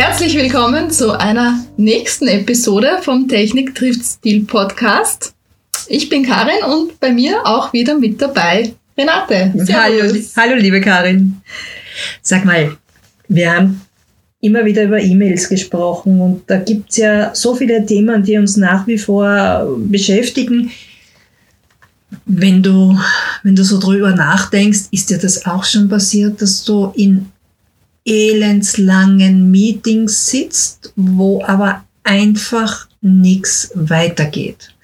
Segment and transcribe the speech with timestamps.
[0.00, 5.34] Herzlich willkommen zu einer nächsten Episode vom Technik trifft Stil Podcast.
[5.88, 9.52] Ich bin Karin und bei mir auch wieder mit dabei Renate.
[9.74, 11.42] Hallo, hallo, liebe Karin.
[12.22, 12.78] Sag mal,
[13.28, 13.82] wir haben
[14.40, 18.86] immer wieder über E-Mails gesprochen und da gibt's ja so viele Themen, die uns nach
[18.86, 20.70] wie vor beschäftigen.
[22.24, 22.98] Wenn du,
[23.42, 27.26] wenn du so drüber nachdenkst, ist dir das auch schon passiert, dass du in
[28.04, 34.74] elendslangen Meetings sitzt, wo aber einfach nichts weitergeht?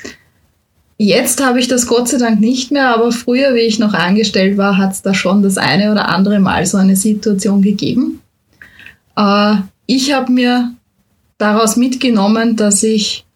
[0.98, 4.56] Jetzt habe ich das Gott sei Dank nicht mehr, aber früher, wie ich noch angestellt
[4.56, 8.22] war, hat es da schon das eine oder andere Mal so eine Situation gegeben.
[9.16, 10.72] Äh, ich habe mir
[11.36, 13.26] daraus mitgenommen, dass ich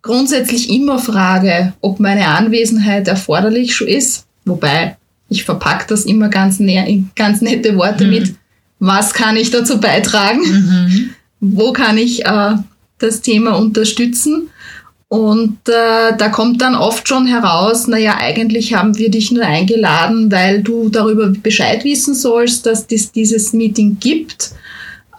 [0.00, 4.96] grundsätzlich immer frage, ob meine Anwesenheit erforderlich ist, wobei
[5.28, 8.10] ich verpacke das immer ganz, in ganz nette Worte mhm.
[8.10, 8.34] mit,
[8.84, 11.10] was kann ich dazu beitragen, mhm.
[11.38, 12.56] wo kann ich äh,
[12.98, 14.50] das Thema unterstützen.
[15.06, 20.32] Und äh, da kommt dann oft schon heraus, naja, eigentlich haben wir dich nur eingeladen,
[20.32, 24.50] weil du darüber Bescheid wissen sollst, dass es dieses Meeting gibt.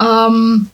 [0.02, 0.68] Ähm,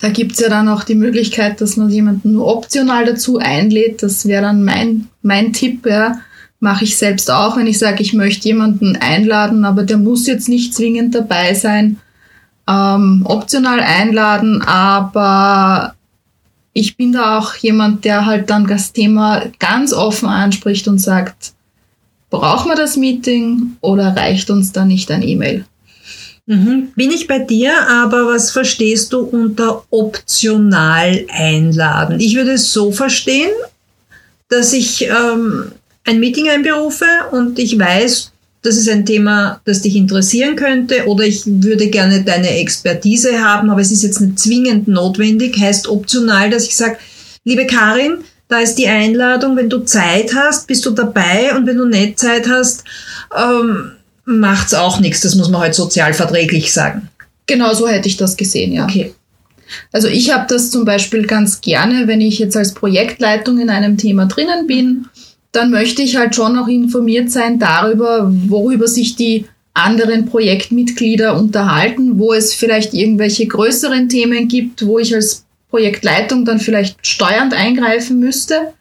[0.00, 4.02] da gibt's ja dann auch die Möglichkeit, dass man jemanden nur optional dazu einlädt.
[4.02, 6.20] Das wäre dann mein, mein Tipp, ja.
[6.58, 10.48] Mache ich selbst auch, wenn ich sage, ich möchte jemanden einladen, aber der muss jetzt
[10.48, 11.98] nicht zwingend dabei sein.
[12.68, 15.94] Ähm, optional einladen, aber
[16.72, 21.52] ich bin da auch jemand, der halt dann das Thema ganz offen anspricht und sagt,
[22.28, 25.64] brauchen wir das Meeting oder reicht uns da nicht ein E-Mail?
[26.46, 26.92] Mhm.
[26.94, 32.20] Bin ich bei dir, aber was verstehst du unter optional einladen?
[32.20, 33.50] Ich würde es so verstehen,
[34.48, 35.72] dass ich ähm,
[36.06, 38.32] ein Meeting einberufe und ich weiß,
[38.62, 43.70] das ist ein Thema, das dich interessieren könnte oder ich würde gerne deine Expertise haben,
[43.70, 46.96] aber es ist jetzt nicht zwingend notwendig, heißt optional, dass ich sage,
[47.44, 51.76] liebe Karin, da ist die Einladung, wenn du Zeit hast, bist du dabei und wenn
[51.76, 52.84] du nicht Zeit hast,
[53.36, 53.92] ähm,
[54.24, 55.20] macht's auch nichts.
[55.20, 57.08] Das muss man halt sozial verträglich sagen.
[57.46, 58.84] Genau so hätte ich das gesehen, ja.
[58.84, 59.14] Okay.
[59.92, 63.96] Also ich habe das zum Beispiel ganz gerne, wenn ich jetzt als Projektleitung in einem
[63.96, 65.06] Thema drinnen bin
[65.56, 72.18] dann möchte ich halt schon noch informiert sein darüber, worüber sich die anderen Projektmitglieder unterhalten,
[72.18, 78.18] wo es vielleicht irgendwelche größeren Themen gibt, wo ich als Projektleitung dann vielleicht steuernd eingreifen
[78.18, 78.72] müsste.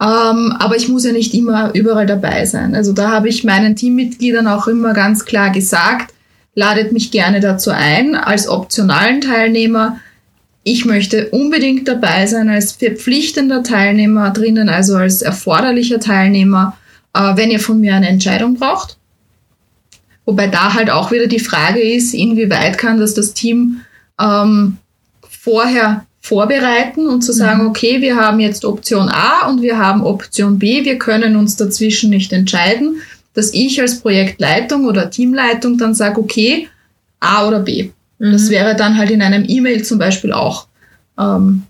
[0.00, 2.74] Ähm, aber ich muss ja nicht immer überall dabei sein.
[2.74, 6.14] Also da habe ich meinen Teammitgliedern auch immer ganz klar gesagt,
[6.54, 10.00] ladet mich gerne dazu ein als optionalen Teilnehmer
[10.64, 16.76] ich möchte unbedingt dabei sein als verpflichtender Teilnehmer drinnen, also als erforderlicher Teilnehmer,
[17.12, 18.96] äh, wenn ihr von mir eine Entscheidung braucht.
[20.24, 23.82] Wobei da halt auch wieder die Frage ist, inwieweit kann das das Team
[24.18, 24.78] ähm,
[25.28, 27.68] vorher vorbereiten und zu sagen, mhm.
[27.68, 32.08] okay, wir haben jetzt Option A und wir haben Option B, wir können uns dazwischen
[32.08, 33.02] nicht entscheiden,
[33.34, 36.68] dass ich als Projektleitung oder Teamleitung dann sage, okay,
[37.20, 37.90] A oder B.
[38.18, 38.32] Mhm.
[38.32, 40.66] Das wäre dann halt in einem E-Mail zum Beispiel auch
[41.18, 41.62] ähm,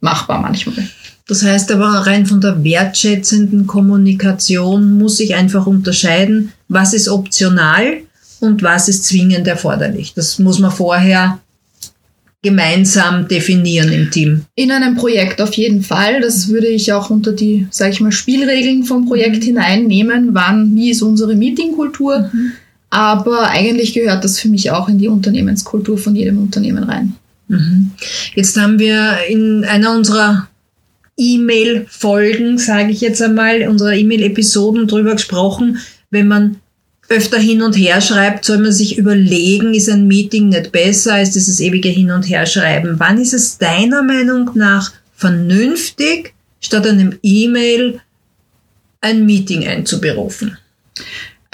[0.00, 0.88] machbar manchmal.
[1.26, 8.02] Das heißt aber rein von der wertschätzenden Kommunikation muss ich einfach unterscheiden, was ist optional
[8.40, 10.12] und was ist zwingend erforderlich.
[10.14, 11.38] Das muss man vorher
[12.42, 14.44] gemeinsam definieren im Team.
[14.54, 16.20] In einem Projekt auf jeden Fall.
[16.20, 19.46] Das würde ich auch unter die, sage ich mal, Spielregeln vom Projekt mhm.
[19.46, 20.28] hineinnehmen.
[20.34, 22.30] Wann, wie ist unsere Meetingkultur?
[22.30, 22.52] Mhm.
[22.94, 27.14] Aber eigentlich gehört das für mich auch in die Unternehmenskultur von jedem Unternehmen rein.
[27.48, 27.90] Mhm.
[28.36, 30.46] Jetzt haben wir in einer unserer
[31.16, 35.78] E-Mail-Folgen, sage ich jetzt einmal, unserer E-Mail-Episoden drüber gesprochen,
[36.10, 36.58] wenn man
[37.08, 41.32] öfter hin und her schreibt, soll man sich überlegen, ist ein Meeting nicht besser als
[41.32, 42.94] dieses ewige Hin und Her schreiben.
[42.98, 48.00] Wann ist es deiner Meinung nach vernünftig, statt einem E-Mail
[49.00, 50.58] ein Meeting einzuberufen?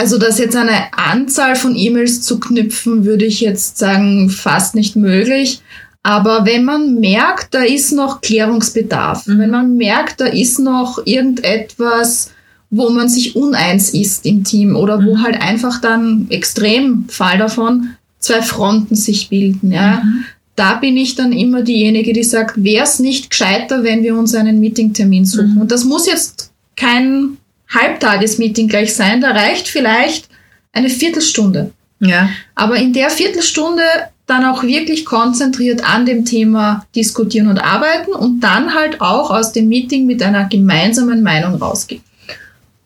[0.00, 4.96] Also das jetzt eine Anzahl von E-Mails zu knüpfen, würde ich jetzt sagen, fast nicht
[4.96, 5.60] möglich.
[6.02, 9.38] Aber wenn man merkt, da ist noch Klärungsbedarf, mhm.
[9.38, 12.30] wenn man merkt, da ist noch irgendetwas,
[12.70, 15.06] wo man sich uneins ist im Team oder mhm.
[15.06, 20.00] wo halt einfach dann extrem Fall davon zwei Fronten sich bilden, ja.
[20.02, 20.24] Mhm.
[20.56, 24.34] Da bin ich dann immer diejenige, die sagt, wäre es nicht gescheiter, wenn wir uns
[24.34, 25.56] einen Meetingtermin suchen?
[25.56, 25.60] Mhm.
[25.60, 27.36] Und das muss jetzt kein
[27.70, 30.28] Halbtagesmeeting gleich sein, da reicht vielleicht
[30.72, 31.72] eine Viertelstunde.
[32.00, 32.30] Ja.
[32.54, 33.82] Aber in der Viertelstunde
[34.26, 39.52] dann auch wirklich konzentriert an dem Thema diskutieren und arbeiten und dann halt auch aus
[39.52, 42.02] dem Meeting mit einer gemeinsamen Meinung rausgehen.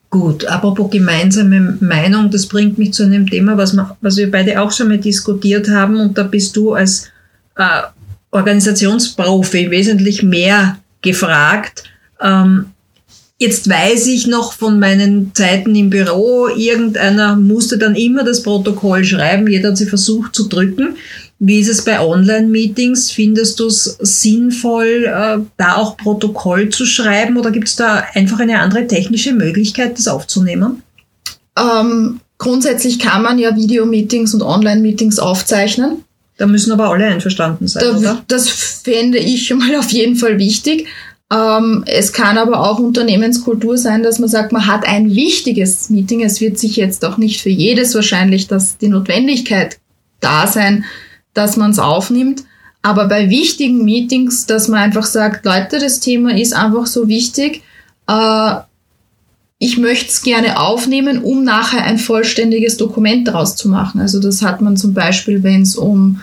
[0.08, 4.60] Gut, apropos gemeinsame Meinung, das bringt mich zu einem Thema, was wir, was wir beide
[4.60, 7.10] auch schon mal diskutiert haben und da bist du als
[7.56, 7.82] äh,
[8.30, 11.84] Organisationsprofi wesentlich mehr gefragt.
[12.20, 12.66] Ähm,
[13.44, 19.04] Jetzt weiß ich noch von meinen Zeiten im Büro, irgendeiner musste dann immer das Protokoll
[19.04, 20.96] schreiben, jeder hat sie versucht zu drücken.
[21.38, 23.10] Wie ist es bei Online-Meetings?
[23.10, 28.40] Findest du es sinnvoll, äh, da auch Protokoll zu schreiben oder gibt es da einfach
[28.40, 30.82] eine andere technische Möglichkeit, das aufzunehmen?
[31.58, 36.02] Ähm, grundsätzlich kann man ja Videomeetings und Online-Meetings aufzeichnen.
[36.38, 38.24] Da müssen aber alle einverstanden sein, Da, oder?
[38.26, 40.86] das fände ich schon mal auf jeden Fall wichtig.
[41.34, 46.22] Ähm, es kann aber auch Unternehmenskultur sein, dass man sagt, man hat ein wichtiges Meeting.
[46.22, 49.78] Es wird sich jetzt auch nicht für jedes wahrscheinlich dass die Notwendigkeit
[50.20, 50.84] da sein,
[51.32, 52.44] dass man es aufnimmt.
[52.82, 57.62] Aber bei wichtigen Meetings, dass man einfach sagt, Leute, das Thema ist einfach so wichtig.
[58.06, 58.56] Äh,
[59.58, 64.00] ich möchte es gerne aufnehmen, um nachher ein vollständiges Dokument daraus zu machen.
[64.00, 66.20] Also das hat man zum Beispiel, wenn es um,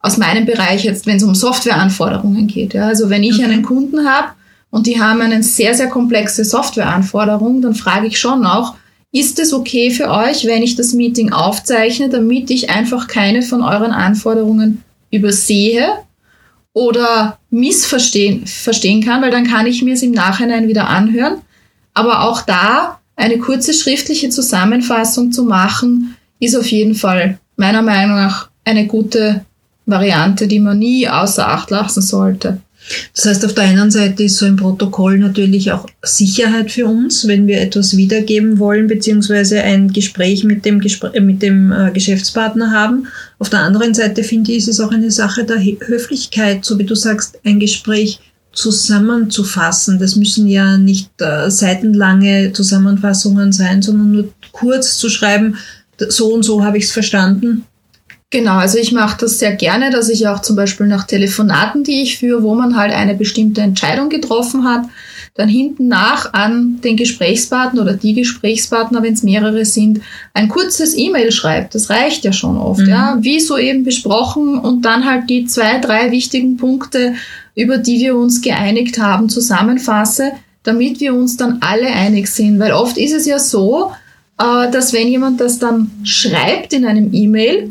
[0.00, 2.74] aus meinem Bereich jetzt, wenn es um Softwareanforderungen geht.
[2.74, 2.86] Ja.
[2.86, 3.44] Also wenn ich Okay.
[3.44, 4.32] einen Kunden habe
[4.72, 8.74] und die haben eine sehr, sehr komplexe Softwareanforderung, dann frage ich schon auch,
[9.12, 13.62] ist es okay für euch, wenn ich das Meeting aufzeichne, damit ich einfach keine von
[13.62, 15.90] euren Anforderungen übersehe
[16.72, 21.42] oder missverstehen verstehen kann, weil dann kann ich mir es im Nachhinein wieder anhören.
[21.92, 28.16] Aber auch da eine kurze schriftliche Zusammenfassung zu machen, ist auf jeden Fall meiner Meinung
[28.16, 29.44] nach eine gute
[29.84, 32.62] Variante, die man nie außer Acht lassen sollte.
[33.14, 37.26] Das heißt, auf der einen Seite ist so ein Protokoll natürlich auch Sicherheit für uns,
[37.28, 41.90] wenn wir etwas wiedergeben wollen, beziehungsweise ein Gespräch mit dem, Gespr äh, mit dem äh,
[41.92, 43.06] Geschäftspartner haben.
[43.38, 46.84] Auf der anderen Seite finde ich, ist es auch eine Sache der Höflichkeit, so wie
[46.84, 48.20] du sagst, ein Gespräch
[48.52, 49.98] zusammenzufassen.
[49.98, 55.56] Das müssen ja nicht äh, seitenlange Zusammenfassungen sein, sondern nur kurz zu schreiben,
[56.08, 57.64] so und so habe ich es verstanden.
[58.32, 62.00] Genau, also ich mache das sehr gerne, dass ich auch zum Beispiel nach Telefonaten, die
[62.02, 64.86] ich führe, wo man halt eine bestimmte Entscheidung getroffen hat,
[65.34, 70.00] dann hinten nach an den Gesprächspartner oder die Gesprächspartner, wenn es mehrere sind,
[70.32, 71.74] ein kurzes E-Mail schreibt.
[71.74, 72.88] Das reicht ja schon oft, Mhm.
[72.88, 77.14] ja, wie soeben besprochen und dann halt die zwei, drei wichtigen Punkte,
[77.54, 80.32] über die wir uns geeinigt haben, zusammenfasse,
[80.62, 82.58] damit wir uns dann alle einig sind.
[82.58, 83.92] Weil oft ist es ja so,
[84.38, 87.70] äh, dass wenn jemand das dann schreibt in einem E-Mail,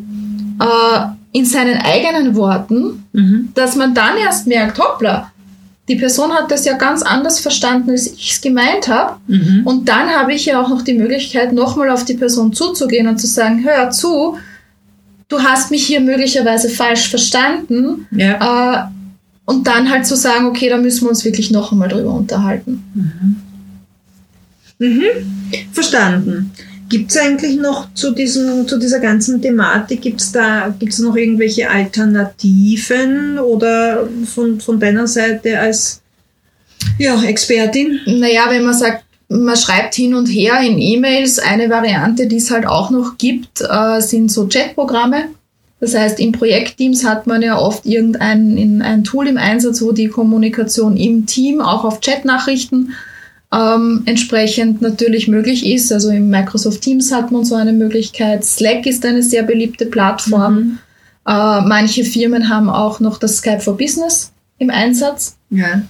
[0.62, 3.50] äh, in seinen eigenen Worten, Mhm.
[3.54, 5.32] dass man dann erst merkt, hoppla,
[5.88, 9.18] die Person hat das ja ganz anders verstanden, als ich es gemeint habe.
[9.28, 9.62] Mhm.
[9.66, 13.20] Und dann habe ich ja auch noch die Möglichkeit, nochmal auf die Person zuzugehen und
[13.20, 14.38] zu sagen, hör zu,
[15.28, 18.08] du hast mich hier möglicherweise falsch verstanden.
[18.12, 18.86] Ja.
[18.86, 18.88] Äh,
[19.46, 22.84] und dann halt zu sagen, okay, da müssen wir uns wirklich noch einmal drüber unterhalten.
[22.94, 23.36] Mhm.
[25.74, 26.52] Verstanden.
[26.92, 31.16] Gibt es eigentlich noch zu, diesem, zu dieser ganzen Thematik, gibt es da gibt's noch
[31.16, 36.02] irgendwelche Alternativen oder von, von deiner Seite als
[36.98, 38.02] ja, Expertin?
[38.08, 42.52] Naja, wenn man sagt, man schreibt hin und her in E-Mails, eine Variante, die es
[42.52, 45.30] halt auch noch gibt, äh, sind so Chatprogramme.
[45.80, 49.94] Das heißt, in Projektteams hat man ja oft irgendein in ein Tool im Einsatz, wo
[49.94, 52.92] die Kommunikation im Team auch auf Chatnachrichten
[53.54, 55.92] ähm, entsprechend natürlich möglich ist.
[55.92, 58.46] Also im Microsoft Teams hat man so eine Möglichkeit.
[58.46, 60.56] Slack ist eine sehr beliebte Plattform.
[60.56, 60.78] Mhm.
[61.28, 65.82] Äh, manche Firmen haben auch noch das Skype for Business im Einsatz Ja.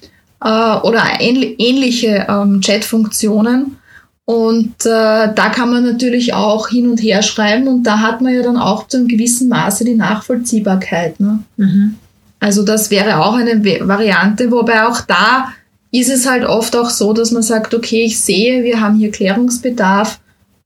[0.44, 3.78] äh, oder ähnl ähnliche ähm, Chat-Funktionen.
[4.26, 8.34] Und äh, da kann man natürlich auch hin und her schreiben und da hat man
[8.34, 11.20] ja dann auch zu einem gewissen Maße die Nachvollziehbarkeit.
[11.20, 11.40] Ne?
[11.58, 11.96] Mhm.
[12.40, 15.50] Also das wäre auch eine Variante, wobei auch da
[15.92, 19.12] ist es halt oft auch so, dass man sagt, okay, ich sehe, wir haben hier
[19.12, 20.20] Klärungsbedarf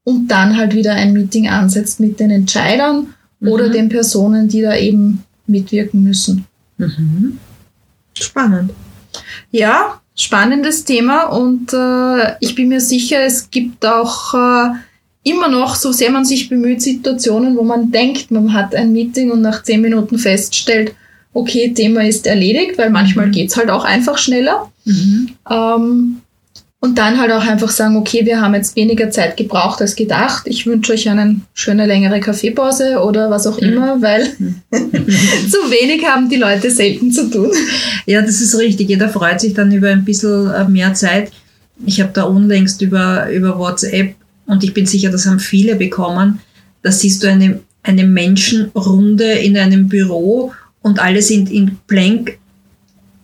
[0.04, 3.72] und dann halt wieder ein Meeting ansetzt mit den Entscheidern oder Mhm.
[3.74, 6.46] den Personen, die da eben mitwirken müssen.
[6.78, 7.40] Mhm.
[8.14, 8.72] Spannend.
[9.52, 14.70] Ja, spannendes Thema und äh, ich bin mir sicher, es gibt auch äh,
[15.24, 19.32] immer noch, so sehr man sich bemüht, Situationen, wo man denkt, man hat ein Meeting
[19.32, 20.94] und nach zehn Minuten feststellt,
[21.36, 23.32] okay, Thema ist erledigt, weil manchmal Mhm.
[23.32, 24.72] geht's halt auch einfach schneller.
[24.86, 25.30] Mhm.
[25.52, 26.18] Ähm,
[26.80, 30.44] und dann halt auch einfach sagen, okay, wir haben jetzt weniger Zeit gebraucht als gedacht.
[30.46, 33.68] Ich wünsche euch eine schöne längere Kaffeepause oder was auch Mhm.
[33.68, 34.24] immer, weil
[34.72, 37.52] zu wenig haben die Leute selten zu tun.
[38.06, 38.90] Ja, das ist richtig.
[38.90, 41.32] Jeder freut sich dann über ein bisschen äh, mehr Zeit.
[41.86, 44.16] Ich habe da unlängst über, über WhatsApp
[44.46, 46.40] und ich bin sicher, das haben viele bekommen.
[46.84, 50.54] Da siehst du eine, eine Menschenrunde in einem Büro
[50.86, 52.38] und alle sind in Blank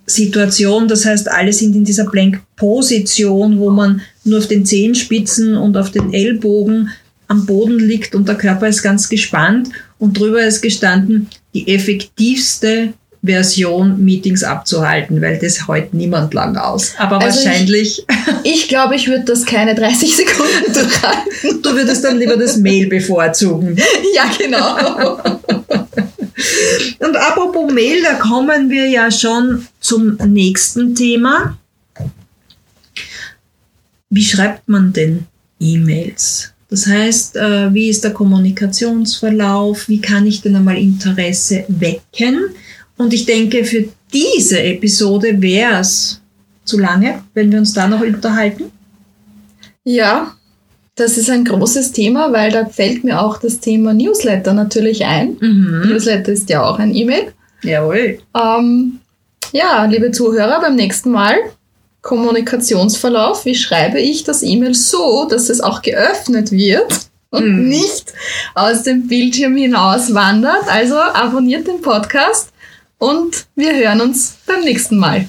[0.08, 5.78] Situation, das heißt, alle sind in dieser Blank-Position, wo man nur auf den Zehenspitzen und
[5.78, 6.90] auf den Ellbogen
[7.28, 12.94] am Boden liegt und der Körper ist ganz gespannt und drüber ist gestanden, die effektivste
[13.24, 16.96] Version Meetings abzuhalten, weil das hält niemand lang aus.
[16.98, 18.04] Aber Also wahrscheinlich,
[18.44, 21.62] Ich, ich glaube, ich würde das keine 30 Sekunden durchhalten.
[21.62, 23.78] du würdest dann lieber das Mail bevorzugen.
[24.16, 25.20] ja, genau.
[27.00, 31.58] Und apropos Mail, da kommen wir ja schon zum nächsten Thema.
[34.10, 35.26] Wie schreibt man denn
[35.60, 36.54] E-Mails?
[36.70, 39.90] Das heißt, äh, wie ist der Kommunikationsverlauf?
[39.90, 42.50] Wie kann ich denn einmal Interesse wecken?
[42.98, 46.22] Und ich denke, für diese Episode wäre es
[46.64, 48.72] zu lange, wenn wir uns da noch unterhalten.
[49.84, 50.36] Ja,
[51.02, 55.38] das ist ein großes Thema, weil da fällt mir auch das Thema Newsletter natürlich ein.
[55.40, 55.84] Mhm.
[55.90, 57.34] Newsletter ist ja auch ein E-Mail.
[57.64, 58.20] Jawohl.
[58.36, 59.00] Ähm,
[59.52, 61.36] ja, liebe Zuhörer, beim nächsten Mal
[62.02, 63.46] Kommunikationsverlauf.
[63.46, 66.92] Wie schreibe ich das E-Mail so, dass es auch geöffnet wird
[67.30, 67.70] und Mhm.
[67.70, 68.14] nicht
[68.56, 70.68] aus dem Bildschirm hinaus wandert?
[70.70, 72.50] Also abonniert den Podcast
[72.98, 75.26] und wir hören uns beim nächsten Mal.